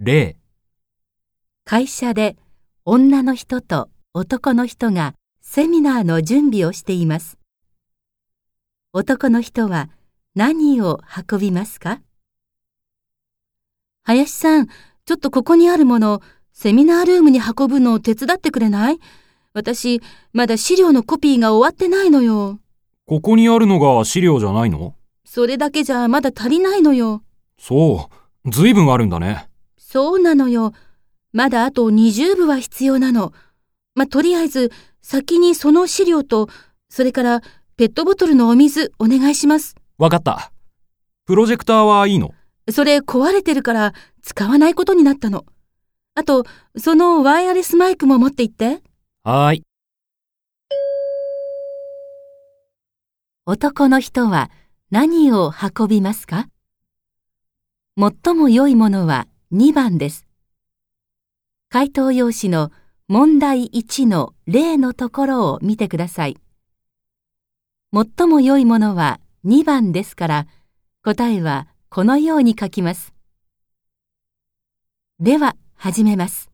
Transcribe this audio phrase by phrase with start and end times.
[0.00, 0.36] 例、
[1.64, 2.36] 会社で
[2.84, 7.38] 女の人と男の人がセミナーの準備をしています。
[8.92, 9.88] 男の人は
[10.34, 10.98] 何を
[11.30, 12.00] 運びますか？
[14.02, 16.22] 林さん、ちょっとここにあるもの、
[16.52, 18.98] セミナールームに運ぶのを手伝ってくれない？
[19.52, 22.58] 私、まだ資料のコピーが終わってないのよ。
[23.06, 24.96] ここにあるのが資料じゃないの？
[25.24, 27.22] それだけじゃまだ足りないのよ。
[27.60, 28.10] そ
[28.44, 29.48] う、ずいぶんあるんだね。
[29.94, 30.72] そうなのよ。
[31.32, 33.32] まだあと20部は必要なの。
[33.94, 36.48] ま、とりあえず、先にその資料と、
[36.88, 37.42] それから、
[37.76, 39.76] ペットボトルのお水お願いします。
[39.96, 40.50] わかった。
[41.26, 42.34] プロジェクターはいいの？
[42.72, 45.44] それ壊れてるから使わないことになったの。
[46.16, 46.44] あと、
[46.76, 48.82] そのワイヤレスマイクも持って行って。
[49.22, 49.62] はーい。
[53.46, 54.50] 男の人は
[54.90, 56.48] 何を運びますか？
[57.96, 60.26] 最も良いものは2番です。
[61.68, 62.72] 回答用紙の
[63.06, 66.36] 問題1の例のところを見てください。
[67.92, 70.46] 最も良いものは2番ですから、
[71.04, 73.14] 答えはこのように書きます。
[75.20, 76.53] では、始めます。